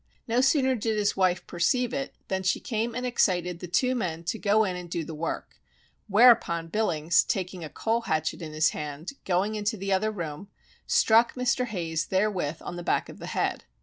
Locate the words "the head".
13.19-13.65